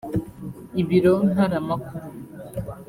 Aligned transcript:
Ibiro 0.81 1.13
ntaramakuru 1.31 2.05